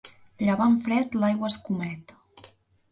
[0.47, 2.19] Llevant fred l'aigua escomet.